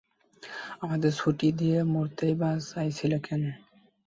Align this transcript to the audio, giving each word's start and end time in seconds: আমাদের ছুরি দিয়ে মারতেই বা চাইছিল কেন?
আমাদের 0.81 1.11
ছুরি 1.13 1.49
দিয়ে 1.59 1.77
মারতেই 1.93 2.33
বা 2.35 2.49
চাইছিল 2.69 3.13
কেন? 3.19 3.43